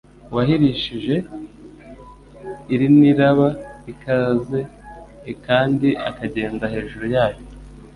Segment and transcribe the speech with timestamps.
[0.31, 1.15] Uwahirishije
[2.75, 3.47] ilniraba
[3.91, 4.59] ikaze
[5.45, 7.43] kandi akagenda hejuru yayo,